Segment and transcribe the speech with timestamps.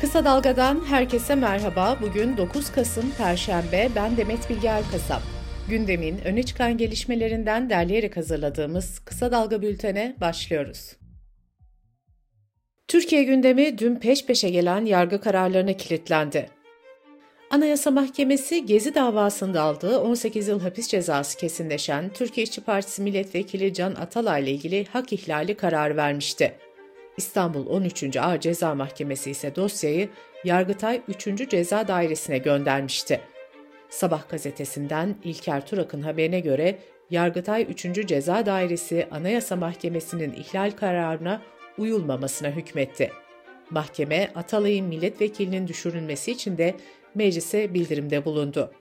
[0.00, 1.98] Kısa Dalga'dan herkese merhaba.
[2.02, 3.88] Bugün 9 Kasım Perşembe.
[3.96, 5.22] Ben Demet Bilge Erkasap.
[5.68, 10.96] Gündemin öne çıkan gelişmelerinden derleyerek hazırladığımız Kısa Dalga bültene başlıyoruz.
[12.88, 16.48] Türkiye gündemi dün peş peşe gelen yargı kararlarına kilitlendi.
[17.50, 23.94] Anayasa Mahkemesi Gezi davasında aldığı 18 yıl hapis cezası kesinleşen Türkiye İşçi Partisi Milletvekili Can
[23.94, 26.65] Atalay ile ilgili hak ihlali kararı vermişti.
[27.16, 28.16] İstanbul 13.
[28.16, 30.08] Ağır Ceza Mahkemesi ise dosyayı
[30.44, 31.50] Yargıtay 3.
[31.50, 33.20] Ceza Dairesi'ne göndermişti.
[33.88, 36.78] Sabah gazetesinden İlker Turak'ın haberine göre
[37.10, 38.06] Yargıtay 3.
[38.06, 41.42] Ceza Dairesi Anayasa Mahkemesi'nin ihlal kararına
[41.78, 43.10] uyulmamasına hükmetti.
[43.70, 46.74] Mahkeme Atalay'ın milletvekilinin düşürülmesi için de
[47.14, 48.72] meclise bildirimde bulundu.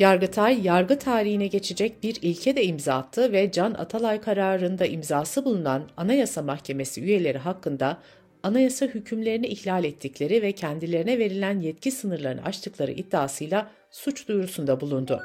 [0.00, 5.82] Yargıtay, yargı tarihine geçecek bir ilke de imza attı ve Can Atalay kararında imzası bulunan
[5.96, 7.98] Anayasa Mahkemesi üyeleri hakkında
[8.42, 15.22] anayasa hükümlerini ihlal ettikleri ve kendilerine verilen yetki sınırlarını aştıkları iddiasıyla suç duyurusunda bulundu.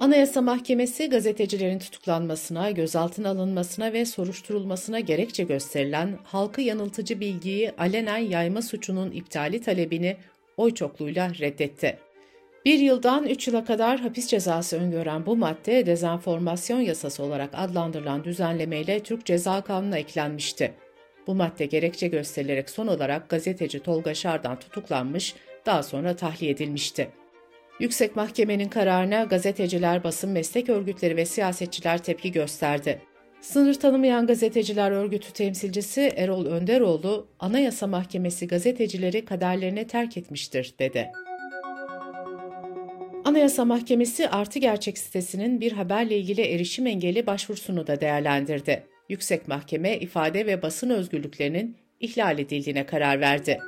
[0.00, 8.62] Anayasa Mahkemesi gazetecilerin tutuklanmasına, gözaltına alınmasına ve soruşturulmasına gerekçe gösterilen halkı yanıltıcı bilgiyi alenen yayma
[8.62, 10.16] suçunun iptali talebini
[10.56, 12.07] oy çokluğuyla reddetti.
[12.64, 19.00] Bir yıldan üç yıla kadar hapis cezası öngören bu madde dezenformasyon yasası olarak adlandırılan düzenlemeyle
[19.00, 20.72] Türk Ceza Kanunu'na eklenmişti.
[21.26, 25.34] Bu madde gerekçe gösterilerek son olarak gazeteci Tolga Şardan tutuklanmış,
[25.66, 27.08] daha sonra tahliye edilmişti.
[27.80, 33.02] Yüksek Mahkemenin kararına gazeteciler, basın meslek örgütleri ve siyasetçiler tepki gösterdi.
[33.40, 41.12] Sınır tanımayan gazeteciler örgütü temsilcisi Erol Önderoğlu, Anayasa Mahkemesi gazetecileri kaderlerine terk etmiştir, dedi.
[43.28, 48.86] Anayasa Mahkemesi Artı Gerçek sitesinin bir haberle ilgili erişim engeli başvurusunu da değerlendirdi.
[49.08, 53.58] Yüksek Mahkeme ifade ve basın özgürlüklerinin ihlal edildiğine karar verdi.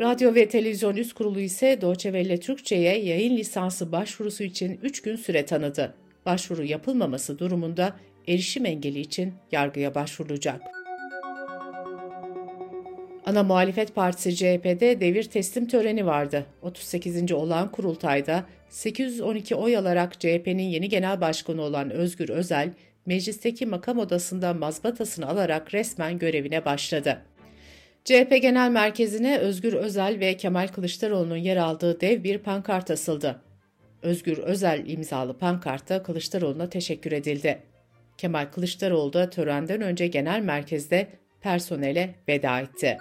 [0.00, 5.46] Radyo ve Televizyon Üst Kurulu ise Deutsche Türkçe'ye yayın lisansı başvurusu için 3 gün süre
[5.46, 5.94] tanıdı.
[6.26, 7.96] Başvuru yapılmaması durumunda
[8.28, 10.83] erişim engeli için yargıya başvurulacak.
[13.26, 16.46] Ana muhalefet partisi CHP'de devir teslim töreni vardı.
[16.62, 17.32] 38.
[17.32, 22.70] olan kurultayda 812 oy alarak CHP'nin yeni genel başkanı olan Özgür Özel,
[23.06, 27.22] meclisteki makam odasında mazbatasını alarak resmen görevine başladı.
[28.04, 33.40] CHP Genel Merkezi'ne Özgür Özel ve Kemal Kılıçdaroğlu'nun yer aldığı dev bir pankart asıldı.
[34.02, 37.62] Özgür Özel imzalı pankartta Kılıçdaroğlu'na teşekkür edildi.
[38.18, 41.08] Kemal Kılıçdaroğlu da törenden önce genel merkezde
[41.40, 42.98] personele veda etti.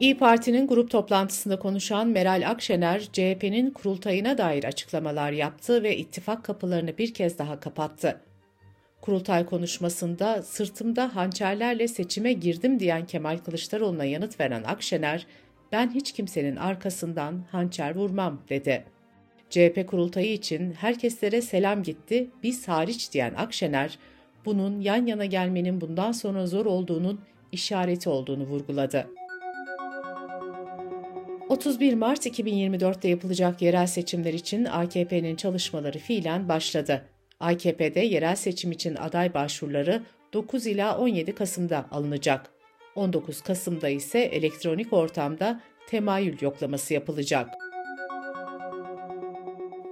[0.00, 6.98] İyi Parti'nin grup toplantısında konuşan Meral Akşener, CHP'nin kurultayına dair açıklamalar yaptı ve ittifak kapılarını
[6.98, 8.20] bir kez daha kapattı.
[9.00, 15.26] Kurultay konuşmasında sırtımda hançerlerle seçime girdim diyen Kemal Kılıçdaroğlu'na yanıt veren Akşener,
[15.72, 18.84] ben hiç kimsenin arkasından hançer vurmam dedi.
[19.50, 23.98] CHP kurultayı için herkeslere selam gitti, biz hariç diyen Akşener,
[24.44, 27.20] bunun yan yana gelmenin bundan sonra zor olduğunun
[27.52, 29.06] işareti olduğunu vurguladı.
[31.50, 37.02] 31 Mart 2024'te yapılacak yerel seçimler için AKP'nin çalışmaları fiilen başladı.
[37.40, 40.02] AKP'de yerel seçim için aday başvuruları
[40.32, 42.50] 9 ila 17 Kasım'da alınacak.
[42.94, 47.50] 19 Kasım'da ise elektronik ortamda temayül yoklaması yapılacak.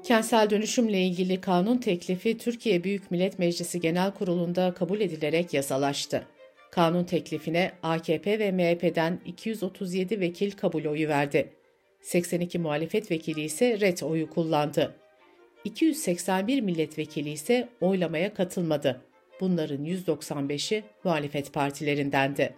[0.04, 6.37] Kentsel dönüşümle ilgili kanun teklifi Türkiye Büyük Millet Meclisi Genel Kurulu'nda kabul edilerek yasalaştı.
[6.70, 11.52] Kanun teklifine AKP ve MHP'den 237 vekil kabul oyu verdi.
[12.00, 14.94] 82 muhalefet vekili ise ret oyu kullandı.
[15.64, 19.00] 281 milletvekili ise oylamaya katılmadı.
[19.40, 22.54] Bunların 195'i muhalefet partilerindendi.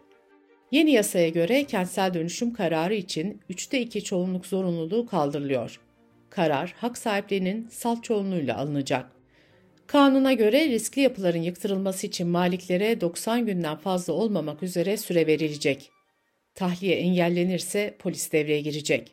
[0.71, 5.81] Yeni yasaya göre kentsel dönüşüm kararı için 3'te 2 çoğunluk zorunluluğu kaldırılıyor.
[6.31, 9.19] Karar hak sahiplerinin salt çoğunluğuyla alınacak.
[9.93, 15.91] Kanuna göre riskli yapıların yıktırılması için maliklere 90 günden fazla olmamak üzere süre verilecek.
[16.54, 19.13] Tahliye engellenirse polis devreye girecek.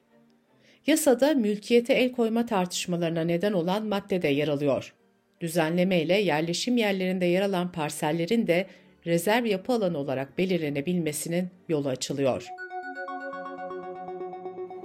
[0.88, 4.94] Yasada mülkiyete el koyma tartışmalarına neden olan madde de yer alıyor.
[5.41, 8.68] Düzenleme ile yerleşim yerlerinde yer alan parsellerin de
[9.06, 12.47] rezerv yapı alanı olarak belirlenebilmesinin yolu açılıyor.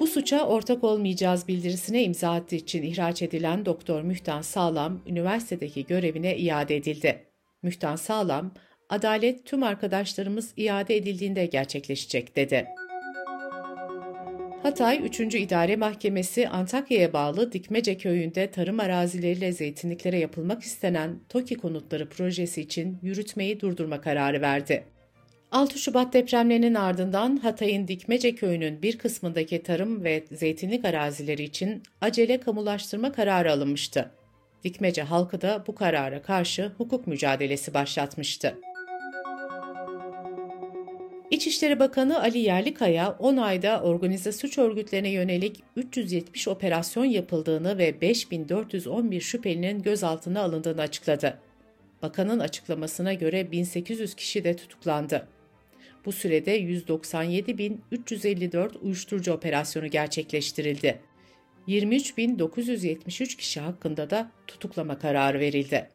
[0.02, 6.36] Bu suça ortak olmayacağız bildirisine imza attığı için ihraç edilen Doktor Mühtan Sağlam, üniversitedeki görevine
[6.36, 7.24] iade edildi.
[7.62, 8.54] Mühtan Sağlam,
[8.88, 12.66] adalet tüm arkadaşlarımız iade edildiğinde gerçekleşecek dedi.
[14.62, 15.20] Hatay 3.
[15.20, 22.98] İdare Mahkemesi Antakya'ya bağlı Dikmece köyünde tarım arazileriyle zeytinliklere yapılmak istenen TOKİ konutları projesi için
[23.02, 24.84] yürütmeyi durdurma kararı verdi.
[25.52, 32.40] 6 Şubat depremlerinin ardından Hatay'ın Dikmece köyünün bir kısmındaki tarım ve zeytinlik arazileri için acele
[32.40, 34.10] kamulaştırma kararı alınmıştı.
[34.64, 38.58] Dikmece halkı da bu karara karşı hukuk mücadelesi başlatmıştı.
[41.30, 49.20] İçişleri Bakanı Ali Yerlikaya 10 ayda organize suç örgütlerine yönelik 370 operasyon yapıldığını ve 5411
[49.20, 51.38] şüphelinin gözaltına alındığını açıkladı.
[52.02, 55.28] Bakanın açıklamasına göre 1800 kişi de tutuklandı.
[56.06, 60.98] Bu sürede 197.354 uyuşturucu operasyonu gerçekleştirildi.
[61.68, 65.88] 23.973 kişi hakkında da tutuklama kararı verildi.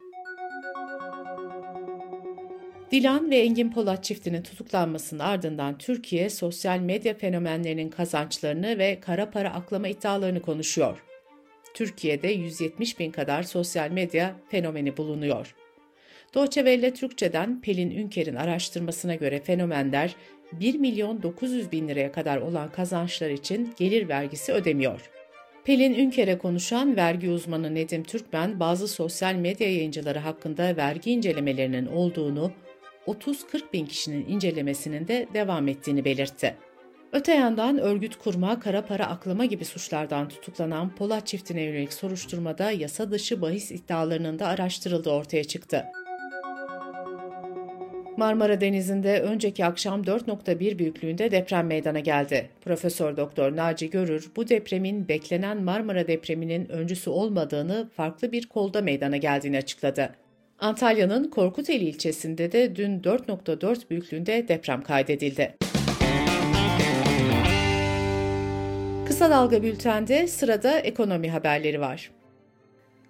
[2.90, 9.54] Dilan ve Engin Polat çiftinin tutuklanmasının ardından Türkiye sosyal medya fenomenlerinin kazançlarını ve kara para
[9.54, 11.02] aklama iddialarını konuşuyor.
[11.74, 15.54] Türkiye'de 170 bin kadar sosyal medya fenomeni bulunuyor.
[16.34, 20.14] Welle Türkçe'den Pelin Ünker'in araştırmasına göre fenomenler
[20.52, 25.10] 1 milyon 900 bin liraya kadar olan kazançlar için gelir vergisi ödemiyor.
[25.64, 32.52] Pelin Ünker'e konuşan vergi uzmanı Nedim Türkmen bazı sosyal medya yayıncıları hakkında vergi incelemelerinin olduğunu,
[33.06, 36.54] 30-40 bin kişinin incelemesinin de devam ettiğini belirtti.
[37.12, 43.10] Öte yandan örgüt kurma, kara para aklama gibi suçlardan tutuklanan Polat çiftine yönelik soruşturmada yasa
[43.10, 45.84] dışı bahis iddialarının da araştırıldığı ortaya çıktı.
[48.18, 52.48] Marmara Denizi'nde önceki akşam 4.1 büyüklüğünde deprem meydana geldi.
[52.60, 59.16] Profesör Doktor Naci Görür bu depremin beklenen Marmara depreminin öncüsü olmadığını, farklı bir kolda meydana
[59.16, 60.14] geldiğini açıkladı.
[60.58, 65.54] Antalya'nın Korkuteli ilçesinde de dün 4.4 büyüklüğünde deprem kaydedildi.
[69.06, 72.10] Kısa Dalga Bülten'de sırada ekonomi haberleri var.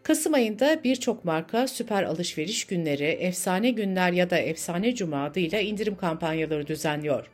[0.09, 5.97] Kasım ayında birçok marka süper alışveriş günleri, efsane günler ya da efsane cuma adıyla indirim
[5.97, 7.31] kampanyaları düzenliyor.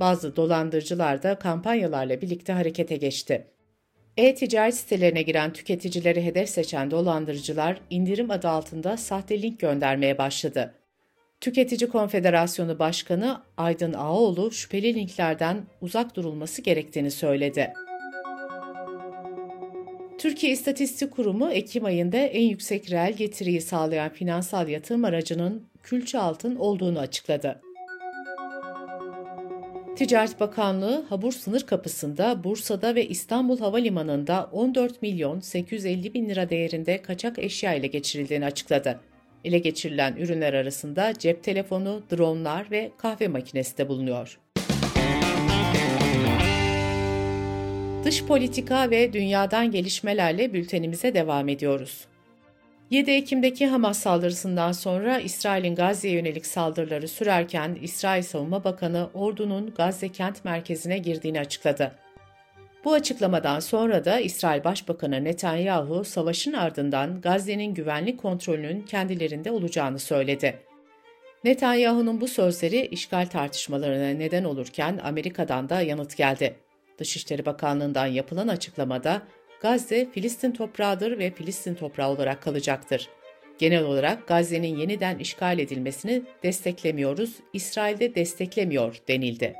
[0.00, 3.46] Bazı dolandırıcılar da kampanyalarla birlikte harekete geçti.
[4.16, 10.74] E-ticaret sitelerine giren tüketicileri hedef seçen dolandırıcılar indirim adı altında sahte link göndermeye başladı.
[11.40, 17.72] Tüketici Konfederasyonu Başkanı Aydın Ağoğlu şüpheli linklerden uzak durulması gerektiğini söyledi.
[20.22, 26.56] Türkiye İstatistik Kurumu Ekim ayında en yüksek reel getiriyi sağlayan finansal yatırım aracının külçe altın
[26.56, 27.60] olduğunu açıkladı.
[29.96, 37.02] Ticaret Bakanlığı Habur sınır kapısında Bursa'da ve İstanbul Havalimanı'nda 14 milyon 850 bin lira değerinde
[37.02, 39.00] kaçak eşya ile geçirildiğini açıkladı.
[39.44, 44.38] Ele geçirilen ürünler arasında cep telefonu, dronlar ve kahve makinesi de bulunuyor.
[48.04, 52.04] Dış politika ve dünyadan gelişmelerle bültenimize devam ediyoruz.
[52.90, 60.08] 7 Ekim'deki Hamas saldırısından sonra İsrail'in Gazze'ye yönelik saldırıları sürerken İsrail Savunma Bakanı ordunun Gazze
[60.08, 61.92] kent merkezine girdiğini açıkladı.
[62.84, 70.58] Bu açıklamadan sonra da İsrail Başbakanı Netanyahu savaşın ardından Gazze'nin güvenlik kontrolünün kendilerinde olacağını söyledi.
[71.44, 76.61] Netanyahu'nun bu sözleri işgal tartışmalarına neden olurken Amerika'dan da yanıt geldi.
[76.98, 79.22] Dışişleri Bakanlığı'ndan yapılan açıklamada
[79.60, 83.08] Gazze Filistin toprağıdır ve Filistin toprağı olarak kalacaktır.
[83.58, 89.54] Genel olarak Gazze'nin yeniden işgal edilmesini desteklemiyoruz, İsrail'de desteklemiyor denildi.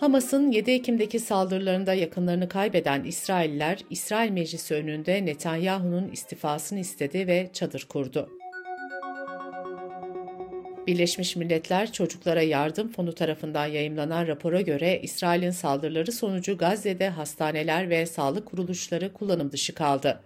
[0.00, 7.86] Hamas'ın 7 Ekim'deki saldırılarında yakınlarını kaybeden İsrailler, İsrail Meclisi önünde Netanyahu'nun istifasını istedi ve çadır
[7.88, 8.30] kurdu.
[10.86, 18.06] Birleşmiş Milletler Çocuklara Yardım Fonu tarafından yayımlanan rapora göre İsrail'in saldırıları sonucu Gazze'de hastaneler ve
[18.06, 20.20] sağlık kuruluşları kullanım dışı kaldı.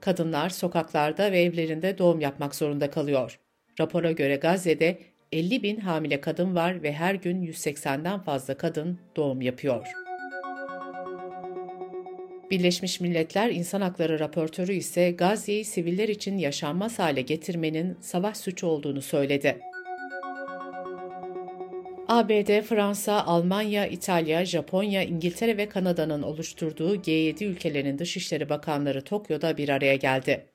[0.00, 3.40] Kadınlar sokaklarda ve evlerinde doğum yapmak zorunda kalıyor.
[3.80, 4.98] Rapora göre Gazze'de
[5.32, 9.86] 50 bin hamile kadın var ve her gün 180'den fazla kadın doğum yapıyor.
[12.50, 19.02] Birleşmiş Milletler İnsan Hakları Raportörü ise Gazze'yi siviller için yaşanmaz hale getirmenin savaş suçu olduğunu
[19.02, 19.67] söyledi.
[22.18, 29.68] ABD, Fransa, Almanya, İtalya, Japonya, İngiltere ve Kanada'nın oluşturduğu G7 ülkelerin dışişleri bakanları Tokyo'da bir
[29.68, 30.46] araya geldi.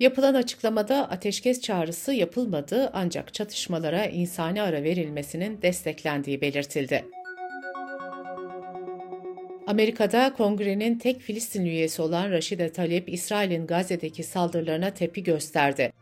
[0.00, 7.04] Yapılan açıklamada ateşkes çağrısı yapılmadı ancak çatışmalara insani ara verilmesinin desteklendiği belirtildi.
[9.66, 15.92] Amerika'da kongrenin tek Filistin üyesi olan Raşide Talip, İsrail'in Gazze'deki saldırılarına tepki gösterdi.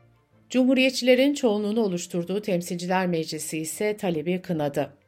[0.50, 4.99] Cumhuriyetçilerin çoğunluğunu oluşturduğu Temsilciler Meclisi ise talebi kınadı.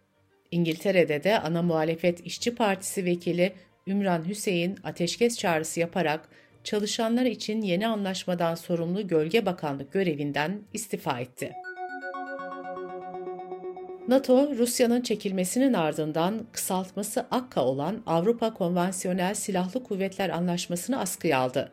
[0.53, 3.53] İngiltere'de de ana muhalefet İşçi Partisi vekili
[3.87, 6.29] Ümran Hüseyin ateşkes çağrısı yaparak
[6.65, 11.53] çalışanlar için yeni anlaşmadan sorumlu Gölge Bakanlık görevinden istifa etti.
[14.09, 21.73] NATO, Rusya'nın çekilmesinin ardından kısaltması akka olan Avrupa Konvansiyonel Silahlı Kuvvetler Anlaşması'nı askıya aldı.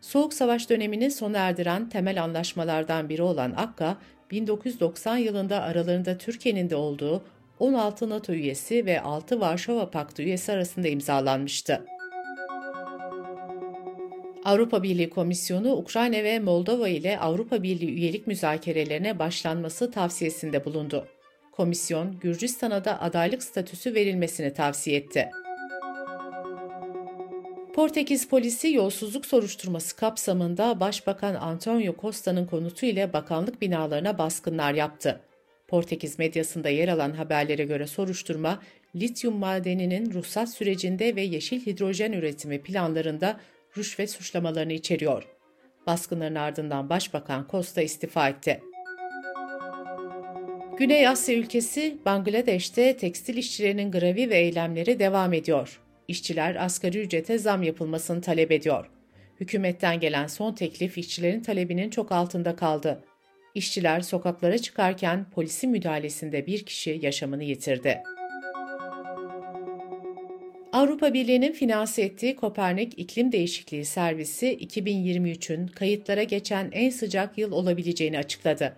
[0.00, 3.96] Soğuk Savaş dönemini sona erdiren temel anlaşmalardan biri olan akka,
[4.30, 7.22] 1990 yılında aralarında Türkiye'nin de olduğu
[7.60, 11.84] 16 NATO üyesi ve 6 Varşova Paktı üyesi arasında imzalanmıştı.
[14.44, 21.06] Avrupa Birliği Komisyonu, Ukrayna ve Moldova ile Avrupa Birliği üyelik müzakerelerine başlanması tavsiyesinde bulundu.
[21.52, 25.30] Komisyon, Gürcistan'a da adaylık statüsü verilmesini tavsiye etti.
[27.74, 35.20] Portekiz polisi yolsuzluk soruşturması kapsamında Başbakan Antonio Costa'nın konutu ile bakanlık binalarına baskınlar yaptı.
[35.70, 38.62] Portekiz medyasında yer alan haberlere göre soruşturma,
[38.96, 43.40] lityum madeninin ruhsat sürecinde ve yeşil hidrojen üretimi planlarında
[43.78, 45.28] rüşvet suçlamalarını içeriyor.
[45.86, 48.60] Baskınların ardından Başbakan Costa istifa etti.
[50.78, 55.80] Güney Asya ülkesi Bangladeş'te tekstil işçilerinin grevi ve eylemleri devam ediyor.
[56.08, 58.90] İşçiler asgari ücrete zam yapılmasını talep ediyor.
[59.40, 63.04] Hükümetten gelen son teklif işçilerin talebinin çok altında kaldı.
[63.54, 68.02] İşçiler sokaklara çıkarken polisin müdahalesinde bir kişi yaşamını yitirdi.
[70.72, 78.18] Avrupa Birliği'nin finanse ettiği Kopernik İklim Değişikliği Servisi 2023'ün kayıtlara geçen en sıcak yıl olabileceğini
[78.18, 78.76] açıkladı.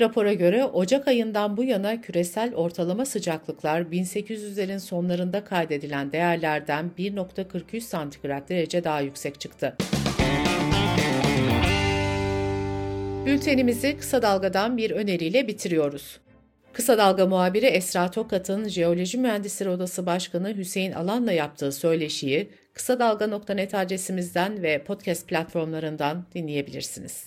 [0.00, 8.48] Rapora göre Ocak ayından bu yana küresel ortalama sıcaklıklar 1800'lerin sonlarında kaydedilen değerlerden 1.43 santigrat
[8.48, 9.76] derece daha yüksek çıktı.
[13.26, 16.20] Bültenimizi kısa dalgadan bir öneriyle bitiriyoruz.
[16.72, 23.74] Kısa Dalga muhabiri Esra Tokat'ın Jeoloji Mühendisleri Odası Başkanı Hüseyin Alan'la yaptığı söyleşiyi kısa dalga.net
[23.74, 27.24] adresimizden ve podcast platformlarından dinleyebilirsiniz.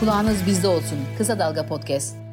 [0.00, 0.98] Kulağınız bizde olsun.
[1.18, 2.29] Kısa Dalga Podcast.